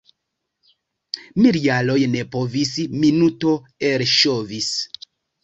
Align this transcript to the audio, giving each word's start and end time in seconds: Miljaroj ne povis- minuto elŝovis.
Miljaroj 1.45 1.99
ne 2.15 2.23
povis- 2.37 2.73
minuto 3.05 3.55
elŝovis. 3.93 4.73